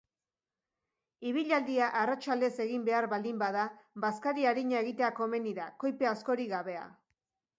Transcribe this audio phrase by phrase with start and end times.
[1.31, 3.67] Ibilaldia arratsaldez egin behar baldin bada,
[4.05, 6.87] bazkari arina egitea komeni da, koipe askorik gabea.